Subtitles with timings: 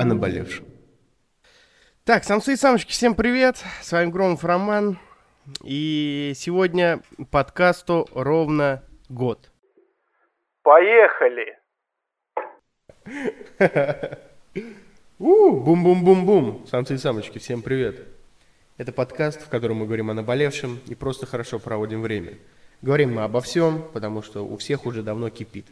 [0.00, 0.64] о наболевшем.
[2.04, 3.62] Так, самцы и самочки, всем привет!
[3.82, 4.98] С вами Громов Роман.
[5.62, 9.50] И сегодня подкасту ровно год.
[10.62, 11.58] Поехали!
[15.18, 16.66] Бум-бум-бум-бум!
[16.66, 18.00] Самцы и самочки, всем привет!
[18.78, 22.38] Это подкаст, в котором мы говорим о наболевшем и просто хорошо проводим время.
[22.80, 25.66] Говорим мы обо всем, потому что у всех уже давно кипит.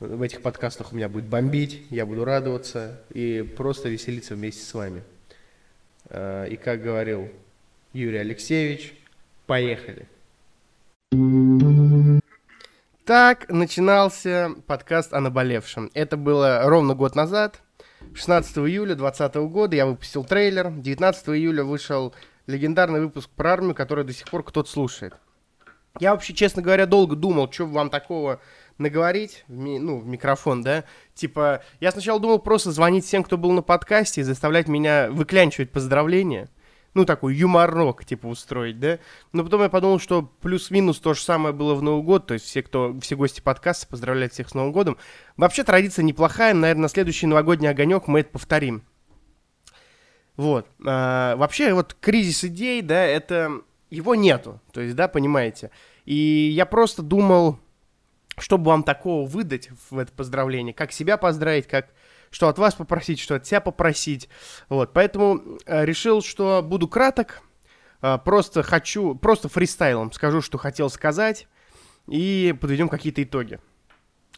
[0.00, 4.72] В этих подкастах у меня будет бомбить, я буду радоваться и просто веселиться вместе с
[4.72, 5.02] вами.
[6.08, 7.28] Э, и как говорил
[7.92, 8.94] Юрий Алексеевич,
[9.44, 10.08] поехали.
[13.04, 15.90] Так начинался подкаст о наболевшем.
[15.92, 17.60] Это было ровно год назад,
[18.14, 19.76] 16 июля 2020 года.
[19.76, 20.70] Я выпустил трейлер.
[20.70, 22.14] 19 июля вышел
[22.46, 25.14] легендарный выпуск про армию, который до сих пор кто-то слушает.
[25.98, 28.40] Я вообще, честно говоря, долго думал, что вам такого
[28.80, 30.84] наговорить, в ми, ну, в микрофон, да,
[31.14, 35.70] типа, я сначала думал просто звонить всем, кто был на подкасте, и заставлять меня выклянчивать
[35.70, 36.48] поздравления,
[36.94, 38.98] ну, такой юморок, типа, устроить, да,
[39.32, 42.46] но потом я подумал, что плюс-минус то же самое было в Новый год, то есть
[42.46, 44.96] все, кто, все гости подкаста поздравляют всех с Новым годом.
[45.36, 48.82] Вообще традиция неплохая, наверное, на следующий новогодний огонек мы это повторим.
[50.36, 50.66] Вот.
[50.84, 53.60] А, вообще, вот кризис идей, да, это...
[53.92, 55.72] Его нету, то есть, да, понимаете.
[56.04, 56.14] И
[56.54, 57.58] я просто думал,
[58.42, 61.88] чтобы вам такого выдать в это поздравление, как себя поздравить, как
[62.30, 64.28] что от вас попросить, что от себя попросить.
[64.68, 67.42] Вот, поэтому э, решил, что буду краток,
[68.02, 71.48] э, просто хочу, просто фристайлом скажу, что хотел сказать,
[72.06, 73.58] и подведем какие-то итоги.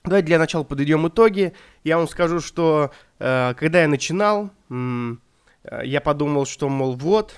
[0.04, 1.52] Давайте для начала подведем итоги.
[1.84, 4.50] Я вам скажу, что э, когда я начинал,
[5.84, 7.36] я подумал, что, мол, вот,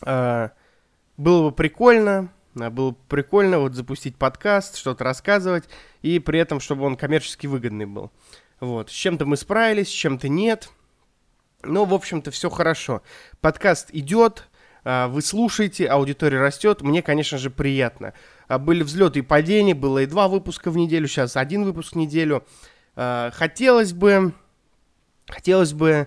[0.00, 0.50] было
[1.16, 5.64] бы прикольно, было прикольно вот запустить подкаст, что-то рассказывать,
[6.02, 8.10] и при этом, чтобы он коммерчески выгодный был.
[8.60, 8.90] Вот.
[8.90, 10.70] С чем-то мы справились, с чем-то нет.
[11.62, 13.02] Но, в общем-то, все хорошо.
[13.40, 14.48] Подкаст идет,
[14.84, 16.82] а, вы слушаете, аудитория растет.
[16.82, 18.12] Мне, конечно же, приятно.
[18.48, 21.96] А, были взлеты и падения, было и два выпуска в неделю, сейчас один выпуск в
[21.96, 22.44] неделю.
[22.96, 24.32] Хотелось бы,
[25.26, 26.06] хотелось бы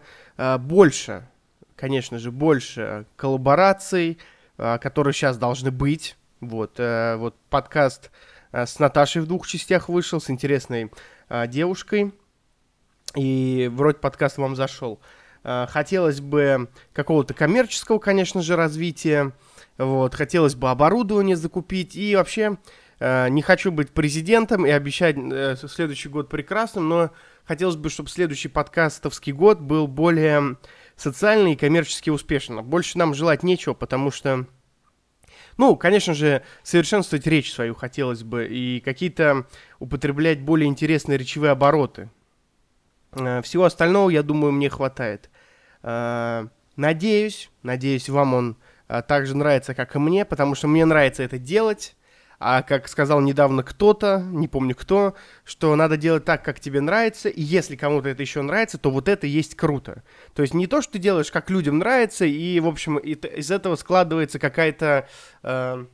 [0.59, 1.27] больше,
[1.75, 4.19] конечно же, больше коллабораций,
[4.55, 6.15] которые сейчас должны быть.
[6.39, 8.11] Вот, э, вот подкаст
[8.51, 10.91] э, с Наташей в двух частях вышел, с интересной
[11.29, 12.13] э, девушкой.
[13.15, 14.99] И вроде подкаст вам зашел.
[15.43, 19.33] Э, хотелось бы какого-то коммерческого, конечно же, развития.
[19.77, 21.95] Вот, хотелось бы оборудование закупить.
[21.95, 22.57] И вообще
[22.99, 27.11] э, не хочу быть президентом и обещать э, следующий год прекрасным, но
[27.45, 30.57] хотелось бы, чтобы следующий подкастовский год был более
[30.95, 32.63] социальный и коммерчески успешным.
[32.63, 34.45] Больше нам желать нечего, потому что
[35.57, 39.47] ну, конечно же, совершенствовать речь свою хотелось бы и какие-то
[39.79, 42.09] употреблять более интересные речевые обороты.
[43.13, 45.29] Э, всего остального, я думаю, мне хватает.
[45.83, 48.57] Э, надеюсь, надеюсь, вам он
[48.87, 51.96] э, так же нравится, как и мне, потому что мне нравится это делать.
[52.39, 57.29] А как сказал недавно кто-то, не помню кто, что надо делать так, как тебе нравится,
[57.29, 60.03] и если кому-то это еще нравится, то вот это есть круто.
[60.35, 63.75] То есть не то, что ты делаешь, как людям нравится, и, в общем, из этого
[63.75, 65.07] складывается какая-то...
[65.43, 65.85] Э,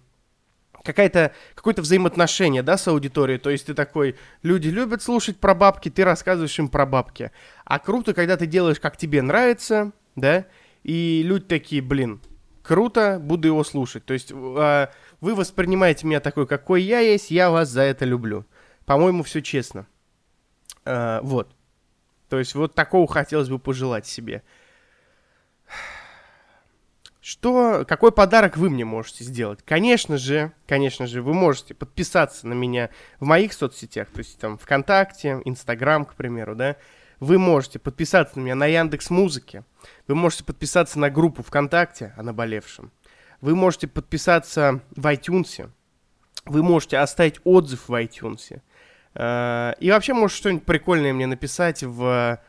[0.83, 3.39] какая-то, какое-то взаимоотношение, да, с аудиторией.
[3.39, 7.31] То есть ты такой, люди любят слушать про бабки, ты рассказываешь им про бабки.
[7.63, 10.45] А круто, когда ты делаешь, как тебе нравится, да,
[10.83, 12.19] и люди такие, блин,
[12.63, 14.05] круто, буду его слушать.
[14.05, 14.87] То есть э,
[15.21, 18.45] вы воспринимаете меня такой, какой я есть, я вас за это люблю.
[18.85, 19.85] По-моему, все честно.
[20.85, 21.53] А, вот.
[22.29, 24.41] То есть вот такого хотелось бы пожелать себе.
[27.21, 29.59] Что, какой подарок вы мне можете сделать?
[29.63, 32.89] Конечно же, конечно же, вы можете подписаться на меня
[33.21, 36.75] в моих соцсетях, то есть там ВКонтакте, Инстаграм, к примеру, да.
[37.23, 39.63] Вы можете подписаться на меня на Яндекс Музыке.
[40.09, 42.91] Вы можете подписаться на группу ВКонтакте о наболевшем.
[43.39, 45.69] Вы можете подписаться в iTunes.
[46.43, 48.59] Вы можете оставить отзыв в iTunes.
[49.15, 52.41] Э, и вообще можете что-нибудь прикольное мне написать в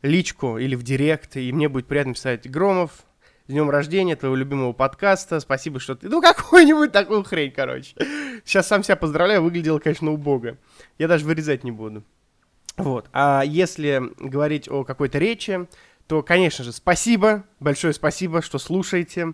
[0.00, 2.92] личку или в директ, и мне будет приятно писать «Громов,
[3.46, 7.94] с днем рождения, твоего любимого подкаста, спасибо, что ты...» Ну, какую-нибудь такую хрень, короче.
[8.46, 10.56] Сейчас сам себя поздравляю, выглядело, конечно, убого.
[10.96, 12.02] Я даже вырезать не буду.
[12.76, 13.08] Вот.
[13.12, 15.66] А если говорить о какой-то речи,
[16.06, 19.32] то, конечно же, спасибо, большое спасибо, что слушаете.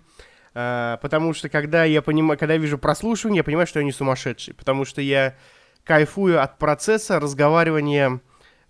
[0.55, 3.93] А, потому что когда я понимаю, когда я вижу прослушивание, я понимаю, что я не
[3.93, 5.37] сумасшедший, потому что я
[5.85, 8.21] кайфую от процесса разговаривания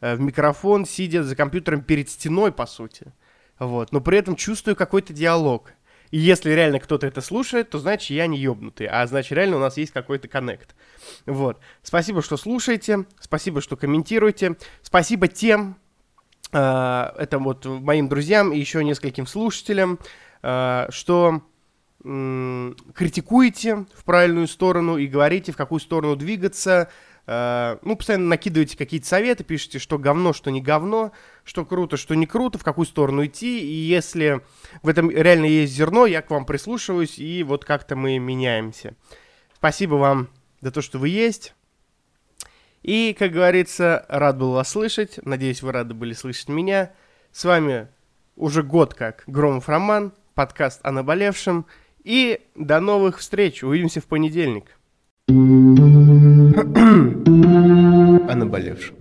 [0.00, 3.12] э, в микрофон, сидя за компьютером перед стеной, по сути.
[3.58, 3.92] Вот.
[3.92, 5.72] Но при этом чувствую какой-то диалог.
[6.10, 9.60] И если реально кто-то это слушает, то значит я не ёбнутый, а значит реально у
[9.60, 10.74] нас есть какой-то коннект.
[11.26, 11.60] Вот.
[11.82, 15.76] Спасибо, что слушаете, спасибо, что комментируете, спасибо тем,
[16.52, 19.98] э, это вот моим друзьям и еще нескольким слушателям,
[20.42, 21.42] э, что
[22.02, 26.88] критикуете в правильную сторону и говорите, в какую сторону двигаться,
[27.26, 31.12] ну, постоянно накидываете какие-то советы, пишете, что говно, что не говно,
[31.44, 34.40] что круто, что не круто, в какую сторону идти, и если
[34.82, 38.96] в этом реально есть зерно, я к вам прислушиваюсь, и вот как-то мы меняемся.
[39.54, 40.28] Спасибо вам
[40.60, 41.54] за то, что вы есть.
[42.82, 45.18] И, как говорится, рад был вас слышать.
[45.22, 46.92] Надеюсь, вы рады были слышать меня.
[47.30, 47.88] С вами
[48.36, 51.66] уже год как Громов Роман, подкаст о наболевшем.
[52.02, 53.62] И до новых встреч.
[53.62, 54.78] Увидимся в понедельник.
[56.60, 58.96] О наболевшем.